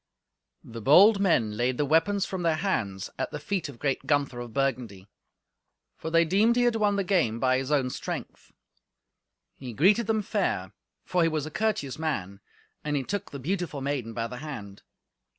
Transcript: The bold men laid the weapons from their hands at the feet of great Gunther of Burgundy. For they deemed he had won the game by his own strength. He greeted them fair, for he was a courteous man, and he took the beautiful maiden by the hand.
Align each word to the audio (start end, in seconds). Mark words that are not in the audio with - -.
The 0.63 0.81
bold 0.81 1.19
men 1.19 1.55
laid 1.55 1.77
the 1.77 1.85
weapons 1.85 2.25
from 2.25 2.41
their 2.41 2.55
hands 2.55 3.11
at 3.19 3.29
the 3.29 3.37
feet 3.37 3.69
of 3.69 3.77
great 3.77 4.07
Gunther 4.07 4.39
of 4.39 4.51
Burgundy. 4.51 5.07
For 5.95 6.09
they 6.09 6.25
deemed 6.25 6.55
he 6.55 6.63
had 6.63 6.75
won 6.75 6.95
the 6.95 7.03
game 7.03 7.39
by 7.39 7.59
his 7.59 7.71
own 7.71 7.91
strength. 7.91 8.51
He 9.53 9.73
greeted 9.73 10.07
them 10.07 10.23
fair, 10.23 10.71
for 11.05 11.21
he 11.21 11.29
was 11.29 11.45
a 11.45 11.51
courteous 11.51 11.99
man, 11.99 12.39
and 12.83 12.95
he 12.95 13.03
took 13.03 13.29
the 13.29 13.37
beautiful 13.37 13.79
maiden 13.79 14.15
by 14.15 14.25
the 14.25 14.37
hand. 14.37 14.81